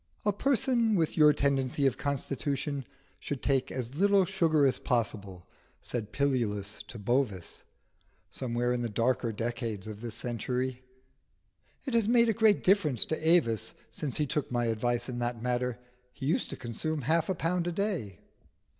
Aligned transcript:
]"A 0.25 0.33
person 0.33 0.95
with 0.95 1.15
your 1.15 1.31
tendency 1.31 1.85
of 1.85 1.95
constitution 1.95 2.85
should 3.19 3.43
take 3.43 3.71
as 3.71 3.93
little 3.93 4.25
sugar 4.25 4.65
as 4.65 4.79
possible," 4.79 5.45
said 5.79 6.11
Pilulus 6.11 6.81
to 6.87 6.97
Bovis 6.97 7.65
somewhere 8.31 8.73
in 8.73 8.81
the 8.81 8.89
darker 8.89 9.31
decades 9.31 9.85
of 9.85 10.01
this 10.01 10.15
century. 10.15 10.81
"It 11.85 11.93
has 11.93 12.07
made 12.09 12.29
a 12.29 12.33
great 12.33 12.63
difference 12.63 13.05
to 13.05 13.29
Avis 13.29 13.75
since 13.91 14.17
he 14.17 14.25
took 14.25 14.51
my 14.51 14.65
advice 14.65 15.07
in 15.07 15.19
that 15.19 15.39
matter: 15.43 15.77
he 16.11 16.25
used 16.25 16.49
to 16.49 16.57
consume 16.57 17.01
half 17.03 17.29
a 17.29 17.35
pound 17.35 17.67
a 17.67 17.71
day." 17.71 18.17